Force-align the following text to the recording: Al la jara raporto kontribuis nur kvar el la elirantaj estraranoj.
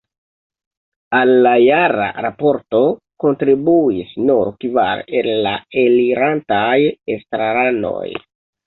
Al 1.17 1.33
la 1.47 1.51
jara 1.63 2.07
raporto 2.27 2.81
kontribuis 3.25 4.17
nur 4.31 4.53
kvar 4.67 5.07
el 5.21 5.31
la 5.49 5.57
elirantaj 5.87 6.77
estraranoj. 7.19 8.07